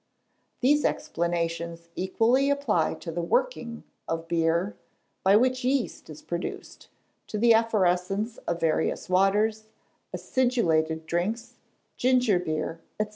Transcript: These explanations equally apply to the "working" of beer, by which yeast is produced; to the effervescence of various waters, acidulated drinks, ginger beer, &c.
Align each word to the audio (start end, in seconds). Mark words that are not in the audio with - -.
These 0.61 0.83
explanations 0.83 1.89
equally 1.95 2.49
apply 2.49 2.95
to 2.95 3.11
the 3.11 3.21
"working" 3.21 3.83
of 4.07 4.27
beer, 4.27 4.75
by 5.23 5.35
which 5.35 5.63
yeast 5.63 6.09
is 6.09 6.23
produced; 6.23 6.89
to 7.27 7.37
the 7.37 7.53
effervescence 7.53 8.37
of 8.47 8.59
various 8.59 9.09
waters, 9.11 9.67
acidulated 10.11 11.05
drinks, 11.05 11.59
ginger 11.97 12.39
beer, 12.39 12.81
&c. 12.99 13.09